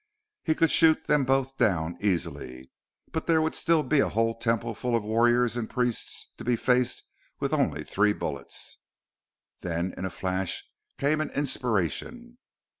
He 0.41 0.55
could 0.55 0.71
shoot 0.71 1.05
them 1.05 1.25
both 1.25 1.59
down, 1.59 1.95
easily, 2.01 2.71
but 3.11 3.27
there 3.27 3.39
would 3.39 3.53
still 3.53 3.83
be 3.83 3.99
a 3.99 4.09
whole 4.09 4.33
Temple 4.33 4.73
full 4.73 4.95
of 4.95 5.03
warriors 5.03 5.55
and 5.55 5.69
priests 5.69 6.31
to 6.39 6.43
be 6.43 6.55
faced 6.55 7.03
with 7.39 7.53
only 7.53 7.83
three 7.83 8.11
bullets! 8.13 8.79
Then, 9.59 9.93
in 9.95 10.05
a 10.05 10.09
flash, 10.09 10.63
came 10.97 11.21
an 11.21 11.29
inspiration. 11.29 12.39